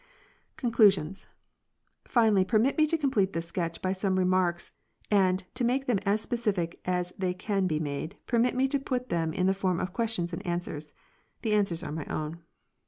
[0.57, 1.27] CONCLUSIONS.
[2.05, 4.69] Finally, permit me to complete this sketch by some remarks;_
[5.11, 9.09] and, to make them as specific as they can be made, permit me to put
[9.09, 10.91] them in the form of questions and answers.
[11.43, 12.39] The answers are my own.